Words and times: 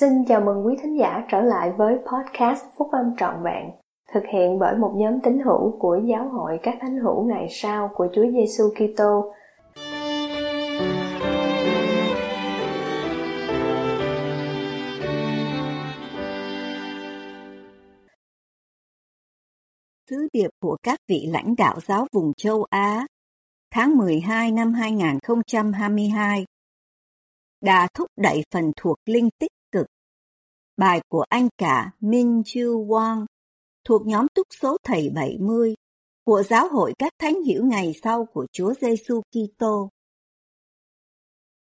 Xin 0.00 0.24
chào 0.28 0.40
mừng 0.40 0.66
quý 0.66 0.74
thính 0.82 0.98
giả 0.98 1.24
trở 1.30 1.40
lại 1.40 1.72
với 1.78 1.94
podcast 1.94 2.64
Phúc 2.78 2.88
Âm 2.92 3.16
Trọn 3.18 3.34
Vẹn, 3.44 3.70
thực 4.14 4.22
hiện 4.32 4.58
bởi 4.58 4.76
một 4.76 4.92
nhóm 4.96 5.20
tín 5.20 5.38
hữu 5.44 5.78
của 5.78 6.00
Giáo 6.04 6.28
hội 6.28 6.58
các 6.62 6.78
thánh 6.80 6.98
hữu 6.98 7.24
ngày 7.24 7.46
sau 7.50 7.90
của 7.94 8.08
Chúa 8.14 8.24
Giêsu 8.30 8.64
Kitô. 8.74 9.34
Sứ 20.10 20.28
điệp 20.32 20.50
của 20.60 20.76
các 20.82 20.98
vị 21.08 21.28
lãnh 21.32 21.54
đạo 21.56 21.80
giáo 21.86 22.06
vùng 22.12 22.32
châu 22.36 22.64
Á 22.70 23.06
tháng 23.70 23.96
12 23.96 24.50
năm 24.50 24.72
2022 24.72 26.44
đã 27.60 27.88
thúc 27.94 28.06
đẩy 28.16 28.42
phần 28.52 28.72
thuộc 28.76 28.96
linh 29.06 29.28
tích 29.38 29.52
Bài 30.76 31.00
của 31.08 31.24
anh 31.28 31.48
cả 31.58 31.90
Min 32.00 32.42
Chu 32.44 32.86
Wang 32.86 33.26
thuộc 33.84 34.06
nhóm 34.06 34.26
túc 34.34 34.46
số 34.60 34.76
thầy 34.84 35.10
70 35.14 35.74
của 36.24 36.42
Giáo 36.42 36.68
hội 36.68 36.94
các 36.98 37.12
thánh 37.18 37.42
hiểu 37.42 37.64
ngày 37.64 37.94
sau 38.02 38.24
của 38.24 38.46
Chúa 38.52 38.72
Giêsu 38.80 39.22
Kitô. 39.30 39.88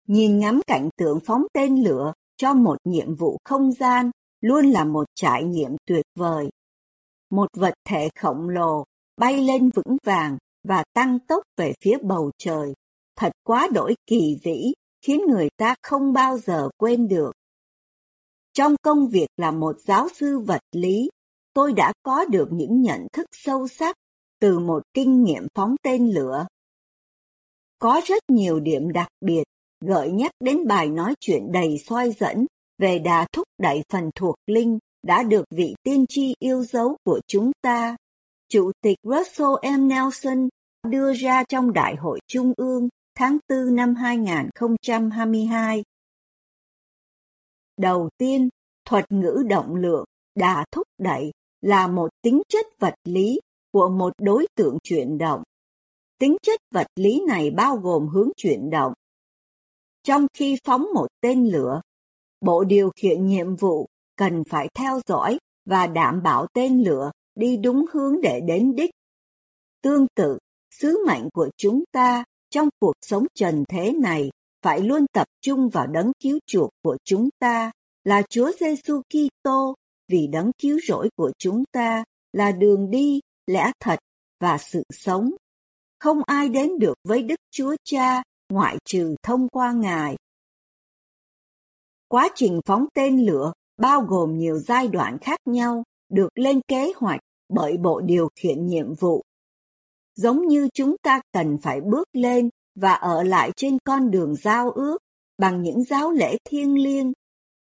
Nhìn 0.08 0.40
ngắm 0.40 0.62
cảnh 0.68 0.90
tượng 0.98 1.20
phóng 1.26 1.44
tên 1.54 1.84
lửa 1.84 2.14
cho 2.38 2.54
một 2.54 2.78
nhiệm 2.84 3.16
vụ 3.16 3.38
không 3.44 3.72
gian 3.72 4.12
luôn 4.42 4.66
là 4.66 4.84
một 4.84 5.06
trải 5.16 5.44
nghiệm 5.44 5.76
tuyệt 5.88 6.06
vời. 6.16 6.50
Một 7.30 7.48
vật 7.58 7.74
thể 7.88 8.10
khổng 8.20 8.50
lồ 8.50 8.84
bay 9.18 9.38
lên 9.38 9.70
vững 9.70 9.98
vàng 10.04 10.38
và 10.64 10.84
tăng 10.94 11.20
tốc 11.20 11.44
về 11.58 11.74
phía 11.82 11.98
bầu 12.04 12.32
trời, 12.38 12.74
thật 13.16 13.32
quá 13.44 13.68
đổi 13.74 13.96
kỳ 14.08 14.38
vĩ, 14.44 14.74
khiến 15.02 15.22
người 15.30 15.50
ta 15.58 15.76
không 15.84 16.14
bao 16.14 16.38
giờ 16.38 16.70
quên 16.78 17.08
được. 17.08 17.32
Trong 18.56 18.76
công 18.82 19.08
việc 19.08 19.28
là 19.38 19.52
một 19.52 19.76
giáo 19.80 20.08
sư 20.16 20.40
vật 20.40 20.62
lý, 20.72 21.10
tôi 21.54 21.74
đã 21.74 21.94
có 22.04 22.26
được 22.26 22.48
những 22.52 22.82
nhận 22.82 23.08
thức 23.14 23.26
sâu 23.32 23.68
sắc 23.68 23.96
từ 24.40 24.60
một 24.60 24.84
kinh 24.94 25.24
nghiệm 25.24 25.48
phóng 25.56 25.76
tên 25.84 26.10
lửa. 26.10 26.46
Có 27.80 28.02
rất 28.06 28.24
nhiều 28.30 28.60
điểm 28.60 28.92
đặc 28.92 29.08
biệt 29.22 29.44
gợi 29.82 30.12
nhắc 30.12 30.32
đến 30.40 30.68
bài 30.68 30.90
nói 30.90 31.14
chuyện 31.20 31.52
đầy 31.52 31.78
soi 31.86 32.12
dẫn 32.20 32.46
về 32.78 33.00
đà 33.00 33.28
thúc 33.32 33.48
đẩy 33.58 33.84
phần 33.90 34.10
thuộc 34.16 34.36
linh 34.48 34.80
đã 35.04 35.24
được 35.24 35.46
vị 35.50 35.76
tiên 35.84 36.06
tri 36.10 36.34
yêu 36.40 36.64
dấu 36.64 36.98
của 37.04 37.20
chúng 37.28 37.52
ta, 37.62 37.96
Chủ 38.50 38.72
tịch 38.82 38.98
Russell 39.04 39.78
M. 39.78 39.88
Nelson 39.88 40.50
đưa 40.90 41.14
ra 41.14 41.44
trong 41.44 41.74
Đại 41.74 41.96
hội 41.96 42.20
Trung 42.28 42.54
ương 42.58 42.90
tháng 43.16 43.38
4 43.50 43.76
năm 43.76 43.96
2022 43.96 45.84
Đầu 47.78 48.10
tiên, 48.18 48.50
thuật 48.86 49.12
ngữ 49.12 49.44
động 49.50 49.76
lượng 49.76 50.06
đã 50.36 50.66
thúc 50.72 50.88
đẩy 50.98 51.32
là 51.62 51.88
một 51.88 52.10
tính 52.22 52.42
chất 52.50 52.66
vật 52.80 52.96
lý 53.04 53.40
của 53.72 53.90
một 53.90 54.14
đối 54.22 54.48
tượng 54.56 54.78
chuyển 54.84 55.18
động. 55.18 55.44
Tính 56.20 56.38
chất 56.42 56.60
vật 56.74 56.88
lý 56.96 57.22
này 57.28 57.52
bao 57.52 57.76
gồm 57.78 58.08
hướng 58.08 58.30
chuyển 58.38 58.70
động. 58.70 58.94
Trong 60.04 60.28
khi 60.34 60.58
phóng 60.64 60.88
một 60.94 61.08
tên 61.22 61.48
lửa, 61.48 61.82
bộ 62.42 62.64
điều 62.64 62.92
khiển 62.96 63.26
nhiệm 63.26 63.56
vụ 63.56 63.88
cần 64.16 64.44
phải 64.50 64.70
theo 64.74 65.00
dõi 65.08 65.38
và 65.66 65.88
đảm 65.88 66.24
bảo 66.24 66.48
tên 66.54 66.84
lửa 66.84 67.12
đi 67.36 67.58
đúng 67.58 67.86
hướng 67.94 68.22
để 68.22 68.40
đến 68.40 68.76
đích. 68.76 68.92
Tương 69.82 70.08
tự, 70.16 70.38
sứ 70.72 71.06
mệnh 71.08 71.30
của 71.34 71.50
chúng 71.58 71.84
ta 71.92 72.24
trong 72.50 72.70
cuộc 72.80 72.94
sống 73.02 73.26
trần 73.34 73.64
thế 73.70 73.94
này 73.94 74.30
phải 74.66 74.82
luôn 74.82 75.06
tập 75.14 75.28
trung 75.42 75.70
vào 75.70 75.88
đấng 75.88 76.12
cứu 76.20 76.40
chuộc 76.46 76.70
của 76.84 76.98
chúng 77.04 77.30
ta 77.40 77.72
là 78.04 78.22
Chúa 78.30 78.52
Giêsu 78.60 79.02
Kitô 79.02 79.76
vì 80.08 80.28
đấng 80.28 80.52
cứu 80.58 80.80
rỗi 80.88 81.10
của 81.16 81.32
chúng 81.38 81.64
ta 81.72 82.04
là 82.34 82.52
đường 82.52 82.90
đi, 82.90 83.20
lẽ 83.48 83.72
thật 83.80 84.00
và 84.40 84.58
sự 84.58 84.84
sống. 84.90 85.32
Không 86.00 86.22
ai 86.26 86.50
đến 86.50 86.80
được 86.80 86.94
với 87.04 87.24
Đức 87.24 87.36
Chúa 87.52 87.76
Cha 87.84 88.24
ngoại 88.50 88.78
trừ 88.86 89.16
thông 89.24 89.50
qua 89.50 89.72
Ngài. 89.72 90.16
Quá 92.08 92.30
trình 92.36 92.60
phóng 92.66 92.86
tên 92.94 93.26
lửa 93.26 93.54
bao 93.78 94.02
gồm 94.02 94.38
nhiều 94.38 94.60
giai 94.60 94.88
đoạn 94.88 95.18
khác 95.22 95.40
nhau 95.46 95.84
được 96.10 96.30
lên 96.36 96.62
kế 96.68 96.94
hoạch 96.96 97.20
bởi 97.50 97.78
bộ 97.78 98.02
điều 98.02 98.30
khiển 98.36 98.66
nhiệm 98.68 98.94
vụ. 98.94 99.22
Giống 100.16 100.48
như 100.48 100.70
chúng 100.74 100.96
ta 101.04 101.22
cần 101.34 101.58
phải 101.62 101.82
bước 101.82 102.08
lên 102.14 102.50
và 102.76 102.94
ở 102.94 103.24
lại 103.24 103.52
trên 103.56 103.78
con 103.84 104.12
đường 104.12 104.36
giao 104.36 104.72
ước 104.72 104.98
bằng 105.38 105.62
những 105.62 105.84
giáo 105.84 106.12
lễ 106.12 106.38
thiêng 106.50 106.84
liêng 106.84 107.14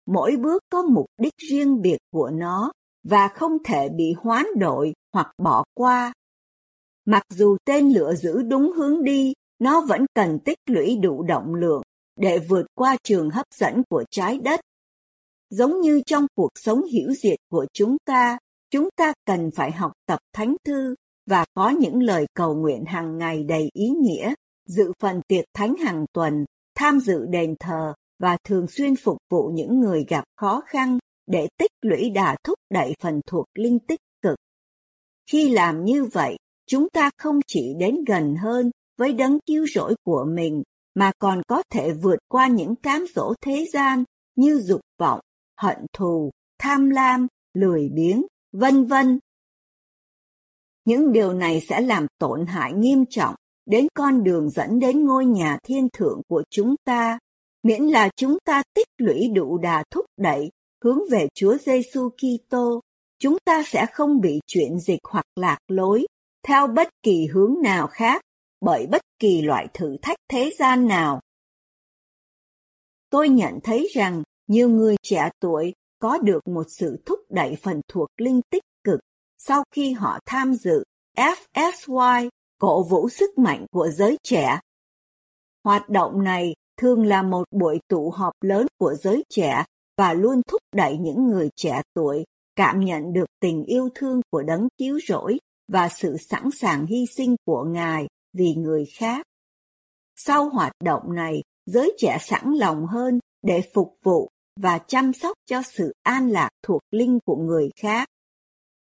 mỗi 0.07 0.35
bước 0.35 0.63
có 0.69 0.81
mục 0.81 1.05
đích 1.17 1.33
riêng 1.49 1.81
biệt 1.81 1.97
của 2.11 2.29
nó 2.29 2.71
và 3.03 3.27
không 3.27 3.57
thể 3.63 3.89
bị 3.89 4.13
hoán 4.17 4.45
đổi 4.57 4.93
hoặc 5.13 5.31
bỏ 5.37 5.63
qua. 5.73 6.13
Mặc 7.05 7.23
dù 7.29 7.57
tên 7.65 7.89
lửa 7.89 8.13
giữ 8.15 8.41
đúng 8.41 8.71
hướng 8.71 9.03
đi, 9.03 9.33
nó 9.59 9.81
vẫn 9.81 10.05
cần 10.13 10.39
tích 10.39 10.57
lũy 10.65 10.97
đủ 11.01 11.23
động 11.23 11.55
lượng 11.55 11.81
để 12.19 12.39
vượt 12.39 12.65
qua 12.75 12.97
trường 13.03 13.29
hấp 13.29 13.45
dẫn 13.55 13.83
của 13.89 14.03
trái 14.11 14.39
đất. 14.39 14.59
Giống 15.49 15.81
như 15.81 16.01
trong 16.05 16.25
cuộc 16.35 16.49
sống 16.55 16.83
hiểu 16.85 17.13
diệt 17.13 17.39
của 17.51 17.65
chúng 17.73 17.97
ta, 18.05 18.37
chúng 18.69 18.89
ta 18.95 19.13
cần 19.25 19.49
phải 19.55 19.71
học 19.71 19.91
tập 20.05 20.19
thánh 20.33 20.55
thư 20.65 20.95
và 21.25 21.45
có 21.53 21.69
những 21.69 22.03
lời 22.03 22.25
cầu 22.33 22.55
nguyện 22.55 22.85
hàng 22.85 23.17
ngày 23.17 23.43
đầy 23.43 23.69
ý 23.73 23.89
nghĩa, 23.89 24.33
dự 24.67 24.91
phần 24.99 25.21
tiệc 25.27 25.45
thánh 25.53 25.75
hàng 25.75 26.05
tuần, 26.13 26.45
tham 26.75 26.99
dự 26.99 27.25
đền 27.29 27.55
thờ 27.59 27.93
và 28.19 28.37
thường 28.43 28.67
xuyên 28.67 28.95
phục 28.95 29.17
vụ 29.29 29.51
những 29.53 29.79
người 29.79 30.05
gặp 30.07 30.23
khó 30.35 30.61
khăn 30.65 30.97
để 31.27 31.47
tích 31.57 31.71
lũy 31.81 32.09
đà 32.09 32.35
thúc 32.43 32.59
đẩy 32.69 32.93
phần 32.99 33.21
thuộc 33.27 33.45
linh 33.53 33.79
tích 33.79 33.99
cực. 34.21 34.35
Khi 35.31 35.49
làm 35.49 35.83
như 35.83 36.05
vậy, 36.05 36.37
chúng 36.67 36.89
ta 36.89 37.09
không 37.17 37.39
chỉ 37.47 37.73
đến 37.79 37.95
gần 38.07 38.35
hơn 38.35 38.71
với 38.97 39.13
đấng 39.13 39.39
cứu 39.45 39.65
rỗi 39.75 39.95
của 40.03 40.25
mình, 40.35 40.63
mà 40.95 41.11
còn 41.19 41.41
có 41.47 41.63
thể 41.69 41.93
vượt 41.93 42.19
qua 42.27 42.47
những 42.47 42.75
cám 42.75 43.05
dỗ 43.15 43.33
thế 43.41 43.65
gian 43.73 44.03
như 44.35 44.59
dục 44.59 44.81
vọng, 44.99 45.19
hận 45.57 45.77
thù, 45.93 46.31
tham 46.59 46.89
lam, 46.89 47.27
lười 47.53 47.89
biếng, 47.93 48.25
vân 48.51 48.85
vân. 48.85 49.19
Những 50.85 51.11
điều 51.11 51.33
này 51.33 51.61
sẽ 51.69 51.81
làm 51.81 52.07
tổn 52.19 52.45
hại 52.45 52.73
nghiêm 52.73 53.05
trọng 53.09 53.35
đến 53.67 53.87
con 53.93 54.23
đường 54.23 54.49
dẫn 54.49 54.79
đến 54.79 55.05
ngôi 55.05 55.25
nhà 55.25 55.57
thiên 55.63 55.87
thượng 55.93 56.21
của 56.27 56.43
chúng 56.49 56.75
ta 56.85 57.19
miễn 57.63 57.83
là 57.83 58.09
chúng 58.15 58.37
ta 58.45 58.63
tích 58.73 58.87
lũy 58.97 59.27
đủ 59.35 59.57
đà 59.57 59.83
thúc 59.91 60.05
đẩy 60.17 60.49
hướng 60.83 60.99
về 61.11 61.27
Chúa 61.33 61.57
Giêsu 61.57 62.09
Kitô, 62.09 62.81
chúng 63.19 63.37
ta 63.45 63.63
sẽ 63.65 63.85
không 63.93 64.21
bị 64.21 64.39
chuyển 64.47 64.79
dịch 64.79 64.99
hoặc 65.03 65.25
lạc 65.35 65.57
lối 65.67 66.05
theo 66.47 66.67
bất 66.67 66.87
kỳ 67.03 67.25
hướng 67.25 67.55
nào 67.63 67.87
khác 67.87 68.21
bởi 68.61 68.87
bất 68.87 69.01
kỳ 69.19 69.41
loại 69.41 69.67
thử 69.73 69.97
thách 70.01 70.17
thế 70.29 70.51
gian 70.59 70.87
nào. 70.87 71.21
Tôi 73.09 73.29
nhận 73.29 73.59
thấy 73.63 73.87
rằng 73.93 74.23
nhiều 74.47 74.69
người 74.69 74.95
trẻ 75.01 75.29
tuổi 75.39 75.73
có 75.99 76.17
được 76.17 76.47
một 76.47 76.65
sự 76.69 76.97
thúc 77.05 77.19
đẩy 77.29 77.55
phần 77.55 77.81
thuộc 77.87 78.09
linh 78.17 78.41
tích 78.49 78.63
cực 78.83 78.99
sau 79.37 79.63
khi 79.71 79.91
họ 79.91 80.19
tham 80.25 80.53
dự 80.53 80.83
FSY, 81.17 82.29
cổ 82.57 82.83
vũ 82.83 83.09
sức 83.09 83.37
mạnh 83.37 83.65
của 83.71 83.89
giới 83.89 84.17
trẻ. 84.23 84.59
Hoạt 85.63 85.89
động 85.89 86.23
này 86.23 86.53
thường 86.77 87.05
là 87.05 87.23
một 87.23 87.43
buổi 87.51 87.79
tụ 87.87 88.09
họp 88.09 88.33
lớn 88.41 88.67
của 88.77 88.93
giới 88.95 89.23
trẻ 89.29 89.63
và 89.97 90.13
luôn 90.13 90.41
thúc 90.47 90.61
đẩy 90.75 90.97
những 90.97 91.27
người 91.27 91.49
trẻ 91.55 91.81
tuổi 91.93 92.25
cảm 92.55 92.79
nhận 92.79 93.13
được 93.13 93.25
tình 93.39 93.63
yêu 93.63 93.89
thương 93.95 94.21
của 94.29 94.43
đấng 94.43 94.67
cứu 94.77 94.99
rỗi 95.07 95.37
và 95.67 95.89
sự 95.89 96.17
sẵn 96.17 96.51
sàng 96.51 96.85
hy 96.85 97.05
sinh 97.05 97.35
của 97.45 97.63
Ngài 97.63 98.07
vì 98.33 98.55
người 98.55 98.85
khác. 98.97 99.25
Sau 100.15 100.49
hoạt 100.49 100.73
động 100.83 101.13
này, 101.13 101.43
giới 101.65 101.95
trẻ 101.97 102.17
sẵn 102.21 102.51
lòng 102.51 102.85
hơn 102.87 103.19
để 103.41 103.61
phục 103.73 103.97
vụ 104.03 104.29
và 104.59 104.79
chăm 104.87 105.13
sóc 105.13 105.37
cho 105.45 105.61
sự 105.61 105.93
an 106.03 106.29
lạc 106.29 106.49
thuộc 106.63 106.81
linh 106.91 107.19
của 107.25 107.35
người 107.35 107.69
khác. 107.81 108.07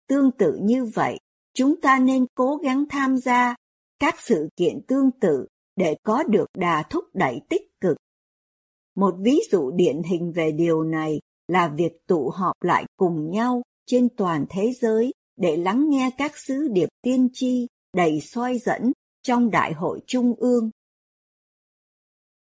Tương 0.07 0.31
tự 0.31 0.59
như 0.61 0.85
vậy, 0.85 1.19
chúng 1.57 1.81
ta 1.81 1.99
nên 1.99 2.25
cố 2.35 2.55
gắng 2.55 2.85
tham 2.89 3.17
gia 3.17 3.55
các 3.99 4.15
sự 4.21 4.49
kiện 4.55 4.81
tương 4.87 5.11
tự 5.21 5.47
để 5.75 5.95
có 6.03 6.23
được 6.23 6.45
đà 6.57 6.83
thúc 6.89 7.03
đẩy 7.13 7.41
tích 7.49 7.61
cực. 7.81 7.97
Một 8.95 9.15
ví 9.19 9.39
dụ 9.51 9.71
điển 9.71 10.01
hình 10.03 10.31
về 10.35 10.51
điều 10.51 10.83
này 10.83 11.19
là 11.47 11.67
việc 11.67 11.91
tụ 12.07 12.29
họp 12.29 12.53
lại 12.63 12.85
cùng 12.97 13.31
nhau 13.31 13.61
trên 13.85 14.09
toàn 14.17 14.45
thế 14.49 14.71
giới 14.81 15.11
để 15.37 15.57
lắng 15.57 15.89
nghe 15.89 16.11
các 16.17 16.31
sứ 16.37 16.67
điệp 16.71 16.89
tiên 17.01 17.29
tri 17.33 17.67
đầy 17.93 18.19
soi 18.21 18.57
dẫn 18.57 18.91
trong 19.23 19.49
Đại 19.49 19.73
hội 19.73 19.99
Trung 20.07 20.33
ương. 20.37 20.69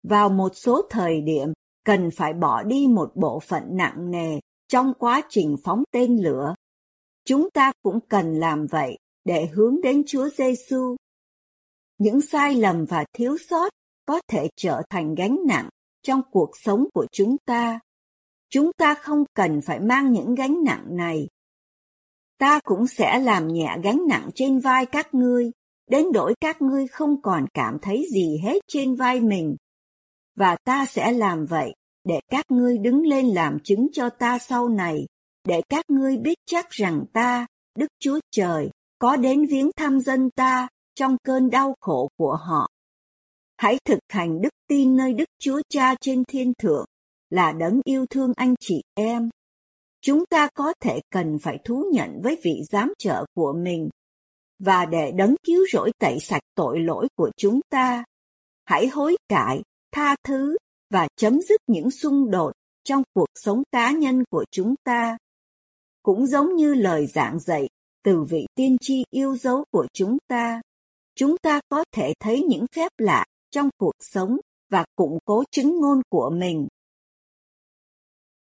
Vào 0.02 0.28
một 0.28 0.52
số 0.54 0.82
thời 0.90 1.20
điểm, 1.20 1.52
cần 1.84 2.08
phải 2.16 2.32
bỏ 2.32 2.62
đi 2.62 2.86
một 2.86 3.12
bộ 3.14 3.40
phận 3.40 3.62
nặng 3.70 4.10
nề 4.10 4.40
trong 4.68 4.92
quá 4.98 5.22
trình 5.28 5.56
phóng 5.64 5.82
tên 5.92 6.16
lửa. 6.16 6.54
Chúng 7.24 7.50
ta 7.50 7.72
cũng 7.82 7.98
cần 8.08 8.34
làm 8.34 8.66
vậy 8.66 8.98
để 9.24 9.46
hướng 9.46 9.80
đến 9.82 10.02
Chúa 10.06 10.28
Giêsu 10.28 10.96
những 12.00 12.20
sai 12.20 12.54
lầm 12.54 12.84
và 12.84 13.04
thiếu 13.12 13.36
sót 13.48 13.72
có 14.06 14.20
thể 14.28 14.48
trở 14.56 14.82
thành 14.90 15.14
gánh 15.14 15.38
nặng 15.46 15.68
trong 16.02 16.20
cuộc 16.30 16.50
sống 16.56 16.86
của 16.94 17.06
chúng 17.12 17.36
ta. 17.46 17.80
chúng 18.50 18.72
ta 18.72 18.94
không 18.94 19.24
cần 19.34 19.60
phải 19.60 19.80
mang 19.80 20.12
những 20.12 20.34
gánh 20.34 20.64
nặng 20.64 20.96
này. 20.96 21.28
Ta 22.38 22.60
cũng 22.64 22.86
sẽ 22.86 23.18
làm 23.18 23.48
nhẹ 23.48 23.76
gánh 23.82 24.00
nặng 24.08 24.30
trên 24.34 24.58
vai 24.58 24.86
các 24.86 25.14
ngươi, 25.14 25.50
đến 25.90 26.12
đổi 26.12 26.34
các 26.40 26.62
ngươi 26.62 26.86
không 26.86 27.22
còn 27.22 27.46
cảm 27.54 27.78
thấy 27.82 28.06
gì 28.12 28.38
hết 28.42 28.58
trên 28.68 28.94
vai 28.94 29.20
mình. 29.20 29.56
Và 30.36 30.56
ta 30.64 30.86
sẽ 30.86 31.12
làm 31.12 31.46
vậy 31.46 31.74
để 32.04 32.20
các 32.28 32.50
ngươi 32.50 32.78
đứng 32.78 33.02
lên 33.06 33.26
làm 33.26 33.58
chứng 33.64 33.88
cho 33.92 34.08
ta 34.10 34.38
sau 34.38 34.68
này, 34.68 35.06
để 35.44 35.62
các 35.68 35.90
ngươi 35.90 36.16
biết 36.16 36.38
chắc 36.46 36.70
rằng 36.70 37.04
ta, 37.12 37.46
Đức 37.78 37.86
Chúa 38.00 38.20
Trời, 38.30 38.70
có 38.98 39.16
đến 39.16 39.46
viếng 39.46 39.70
thăm 39.76 40.00
dân 40.00 40.30
ta 40.30 40.68
trong 40.94 41.16
cơn 41.22 41.50
đau 41.50 41.74
khổ 41.80 42.08
của 42.16 42.36
họ. 42.48 42.68
Hãy 43.56 43.78
thực 43.84 43.98
hành 44.08 44.40
đức 44.40 44.54
tin 44.68 44.96
nơi 44.96 45.14
Đức 45.14 45.28
Chúa 45.38 45.60
Cha 45.68 45.94
trên 46.00 46.24
thiên 46.24 46.52
thượng 46.54 46.84
là 47.30 47.52
đấng 47.52 47.80
yêu 47.84 48.06
thương 48.06 48.32
anh 48.36 48.54
chị 48.60 48.82
em. 48.94 49.30
Chúng 50.00 50.26
ta 50.26 50.48
có 50.54 50.74
thể 50.80 51.00
cần 51.10 51.38
phải 51.42 51.58
thú 51.64 51.84
nhận 51.92 52.20
với 52.22 52.40
vị 52.44 52.62
giám 52.70 52.92
trợ 52.98 53.24
của 53.34 53.52
mình 53.52 53.88
và 54.58 54.86
để 54.86 55.12
đấng 55.16 55.34
cứu 55.42 55.66
rỗi 55.72 55.92
tẩy 55.98 56.20
sạch 56.20 56.42
tội 56.54 56.80
lỗi 56.80 57.08
của 57.16 57.30
chúng 57.36 57.60
ta. 57.70 58.04
Hãy 58.64 58.86
hối 58.86 59.16
cải, 59.28 59.62
tha 59.92 60.16
thứ 60.24 60.56
và 60.90 61.08
chấm 61.16 61.40
dứt 61.40 61.60
những 61.66 61.90
xung 61.90 62.30
đột 62.30 62.52
trong 62.84 63.02
cuộc 63.14 63.28
sống 63.34 63.62
cá 63.72 63.90
nhân 63.90 64.24
của 64.30 64.44
chúng 64.50 64.74
ta. 64.84 65.16
Cũng 66.10 66.26
giống 66.26 66.56
như 66.56 66.74
lời 66.74 67.06
giảng 67.06 67.38
dạy 67.38 67.68
từ 68.04 68.22
vị 68.22 68.46
tiên 68.54 68.76
tri 68.80 69.04
yêu 69.10 69.36
dấu 69.36 69.64
của 69.70 69.86
chúng 69.92 70.18
ta, 70.28 70.60
chúng 71.14 71.36
ta 71.42 71.60
có 71.68 71.84
thể 71.92 72.14
thấy 72.20 72.42
những 72.42 72.66
phép 72.76 72.92
lạ 72.98 73.24
trong 73.50 73.68
cuộc 73.78 73.92
sống 74.00 74.36
và 74.70 74.84
củng 74.96 75.18
cố 75.24 75.44
chứng 75.50 75.80
ngôn 75.80 76.02
của 76.08 76.30
mình. 76.30 76.68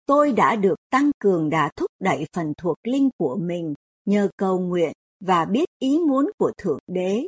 Tôi 0.06 0.32
đã 0.32 0.56
được 0.56 0.76
tăng 0.90 1.12
cường 1.20 1.50
đã 1.50 1.70
thúc 1.76 1.92
đẩy 2.00 2.26
phần 2.34 2.54
thuộc 2.58 2.78
linh 2.84 3.10
của 3.18 3.36
mình 3.42 3.74
nhờ 4.06 4.30
cầu 4.38 4.60
nguyện 4.60 4.92
và 5.20 5.46
biết 5.46 5.70
ý 5.80 6.00
muốn 6.08 6.32
của 6.38 6.52
Thượng 6.58 6.80
Đế. 6.88 7.28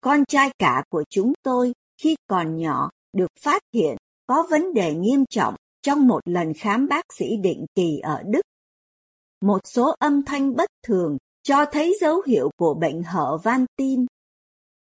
Con 0.00 0.24
trai 0.24 0.50
cả 0.58 0.84
của 0.88 1.04
chúng 1.10 1.32
tôi 1.42 1.72
khi 2.02 2.16
còn 2.26 2.56
nhỏ 2.56 2.90
được 3.12 3.30
phát 3.40 3.62
hiện 3.74 3.96
có 4.26 4.46
vấn 4.50 4.74
đề 4.74 4.94
nghiêm 4.94 5.24
trọng 5.30 5.54
trong 5.82 6.08
một 6.08 6.20
lần 6.24 6.52
khám 6.54 6.88
bác 6.88 7.04
sĩ 7.18 7.36
định 7.36 7.66
kỳ 7.74 7.98
ở 7.98 8.22
Đức. 8.26 8.42
Một 9.44 9.60
số 9.64 9.94
âm 9.98 10.24
thanh 10.24 10.56
bất 10.56 10.70
thường 10.82 11.18
cho 11.42 11.64
thấy 11.72 11.96
dấu 12.00 12.22
hiệu 12.26 12.50
của 12.56 12.74
bệnh 12.74 13.02
hở 13.02 13.38
van 13.42 13.64
tim. 13.76 14.06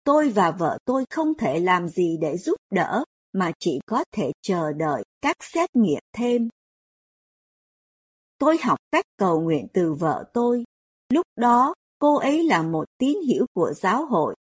Tôi 0.04 0.30
và 0.30 0.52
vợ 0.52 0.78
tôi 0.86 1.06
không 1.10 1.34
thể 1.38 1.60
làm 1.60 1.88
gì 1.88 2.18
để 2.22 2.38
giúp 2.38 2.56
đỡ 2.72 3.04
mà 3.34 3.52
chỉ 3.60 3.80
có 3.86 4.04
thể 4.12 4.32
chờ 4.42 4.74
đợi 4.74 5.04
các 5.22 5.36
xét 5.40 5.76
nghiệm 5.76 6.00
thêm. 6.14 6.50
Tôi 8.38 8.58
học 8.62 8.80
cách 8.92 9.06
cầu 9.18 9.42
nguyện 9.42 9.68
từ 9.74 9.94
vợ 9.94 10.24
tôi. 10.34 10.64
Lúc 11.10 11.26
đó, 11.36 11.74
cô 12.00 12.16
ấy 12.16 12.44
là 12.44 12.62
một 12.62 12.86
tín 12.98 13.18
hiểu 13.28 13.46
của 13.54 13.74
giáo 13.74 14.06
hội. 14.06 14.36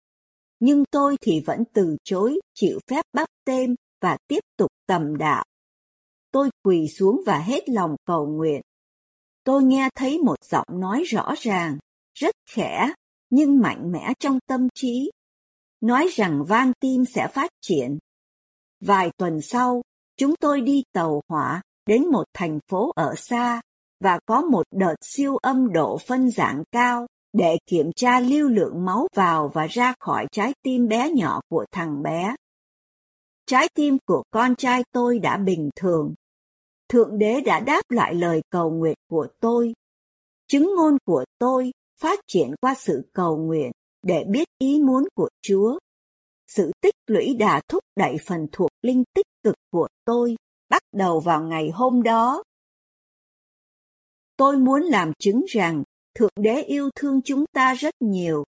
Nhưng 0.60 0.84
tôi 0.92 1.18
thì 1.22 1.44
vẫn 1.46 1.64
từ 1.74 1.98
chối 2.04 2.40
chịu 2.54 2.80
phép 2.90 3.06
bắp 3.14 3.28
tên 3.46 3.76
và 4.02 4.18
tiếp 4.28 4.42
tục 4.58 4.72
tầm 4.88 5.18
đạo. 5.18 5.46
Tôi 6.32 6.50
quỳ 6.64 6.88
xuống 6.88 7.22
và 7.26 7.40
hết 7.40 7.70
lòng 7.70 7.96
cầu 8.06 8.28
nguyện. 8.28 8.62
Tôi 9.46 9.64
nghe 9.64 9.90
thấy 9.96 10.20
một 10.20 10.36
giọng 10.44 10.68
nói 10.70 11.04
rõ 11.04 11.34
ràng, 11.40 11.78
rất 12.14 12.36
khẽ, 12.50 12.94
nhưng 13.30 13.60
mạnh 13.60 13.92
mẽ 13.92 14.14
trong 14.20 14.40
tâm 14.48 14.68
trí. 14.76 15.12
Nói 15.82 16.08
rằng 16.14 16.44
van 16.48 16.72
tim 16.80 17.06
sẽ 17.06 17.28
phát 17.28 17.50
triển. 17.62 17.98
Vài 18.82 19.12
tuần 19.18 19.42
sau, 19.42 19.82
chúng 20.18 20.36
tôi 20.40 20.62
đi 20.62 20.84
tàu 20.94 21.22
hỏa 21.30 21.62
đến 21.86 22.08
một 22.12 22.24
thành 22.34 22.60
phố 22.68 22.92
ở 22.96 23.14
xa 23.18 23.62
và 24.00 24.20
có 24.26 24.42
một 24.42 24.64
đợt 24.72 24.96
siêu 25.02 25.38
âm 25.38 25.74
độ 25.74 25.98
phân 26.08 26.30
dạng 26.30 26.64
cao 26.72 27.08
để 27.34 27.58
kiểm 27.66 27.92
tra 27.96 28.20
lưu 28.20 28.50
lượng 28.50 28.86
máu 28.86 29.08
vào 29.16 29.52
và 29.54 29.68
ra 29.68 29.94
khỏi 30.00 30.28
trái 30.32 30.54
tim 30.64 30.88
bé 30.88 31.12
nhỏ 31.12 31.42
của 31.50 31.66
thằng 31.72 32.04
bé. 32.04 32.36
Trái 33.46 33.68
tim 33.76 33.98
của 34.06 34.24
con 34.32 34.56
trai 34.56 34.84
tôi 34.92 35.20
đã 35.20 35.38
bình 35.38 35.70
thường. 35.76 36.14
Thượng 36.90 37.18
đế 37.18 37.42
đã 37.42 37.60
đáp 37.60 37.82
lại 37.90 38.16
lời 38.16 38.42
cầu 38.50 38.72
nguyện 38.72 38.96
của 39.10 39.28
tôi. 39.40 39.74
Chứng 40.48 40.76
ngôn 40.76 40.98
của 41.06 41.26
tôi 41.40 41.72
phát 42.00 42.20
triển 42.28 42.52
qua 42.62 42.76
sự 42.76 43.10
cầu 43.14 43.38
nguyện 43.38 43.72
để 44.04 44.24
biết 44.30 44.48
ý 44.58 44.80
muốn 44.84 45.08
của 45.16 45.30
Chúa. 45.42 45.80
Sự 46.48 46.72
tích 46.82 46.96
lũy 47.08 47.36
đã 47.40 47.62
thúc 47.68 47.84
đẩy 47.96 48.18
phần 48.26 48.48
thuộc 48.52 48.70
linh 48.82 49.04
tích 49.14 49.26
cực 49.44 49.56
của 49.72 49.88
tôi 50.06 50.36
bắt 50.70 50.82
đầu 50.94 51.20
vào 51.20 51.42
ngày 51.42 51.70
hôm 51.74 52.04
đó. 52.04 52.44
Tôi 54.38 54.58
muốn 54.58 54.82
làm 54.82 55.12
chứng 55.20 55.46
rằng 55.48 55.84
Thượng 56.16 56.34
Đế 56.36 56.62
yêu 56.62 56.90
thương 56.96 57.22
chúng 57.22 57.46
ta 57.54 57.74
rất 57.74 57.96
nhiều. 58.00 58.44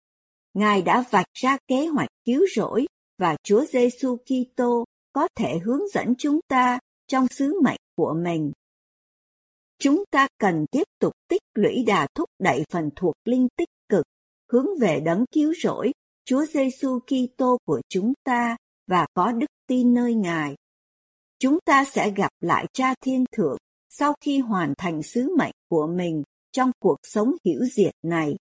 Ngài 0.55 0.83
đã 0.83 1.05
vạch 1.11 1.27
ra 1.35 1.59
kế 1.69 1.87
hoạch 1.87 2.09
cứu 2.25 2.47
rỗi 2.57 2.87
và 3.19 3.37
Chúa 3.43 3.65
Giêsu 3.65 4.17
Kitô 4.17 4.85
có 5.13 5.29
thể 5.35 5.59
hướng 5.65 5.89
dẫn 5.89 6.15
chúng 6.19 6.41
ta 6.49 6.79
trong 7.07 7.27
sứ 7.29 7.61
mệnh 7.65 7.81
của 7.97 8.15
mình. 8.25 8.53
Chúng 9.79 10.05
ta 10.11 10.29
cần 10.39 10.67
tiếp 10.71 10.85
tục 11.01 11.13
tích 11.29 11.43
lũy 11.55 11.85
đà 11.87 12.07
thúc 12.15 12.29
đẩy 12.39 12.65
phần 12.73 12.91
thuộc 12.97 13.15
linh 13.25 13.49
tích 13.57 13.69
cực, 13.89 14.05
hướng 14.53 14.67
về 14.81 15.01
đấng 15.01 15.25
cứu 15.33 15.55
rỗi, 15.63 15.93
Chúa 16.25 16.45
Giêsu 16.45 16.99
Kitô 16.99 17.59
của 17.65 17.81
chúng 17.89 18.13
ta 18.25 18.57
và 18.87 19.07
có 19.15 19.33
đức 19.33 19.47
tin 19.69 19.95
nơi 19.95 20.15
Ngài. 20.15 20.57
Chúng 21.39 21.59
ta 21.65 21.85
sẽ 21.85 22.11
gặp 22.17 22.31
lại 22.41 22.67
Cha 22.73 22.95
Thiên 23.01 23.25
Thượng 23.33 23.57
sau 23.89 24.15
khi 24.21 24.39
hoàn 24.39 24.75
thành 24.79 25.03
sứ 25.03 25.37
mệnh 25.39 25.55
của 25.69 25.87
mình 25.87 26.23
trong 26.53 26.71
cuộc 26.79 26.97
sống 27.03 27.33
hữu 27.45 27.65
diệt 27.65 27.95
này. 28.03 28.37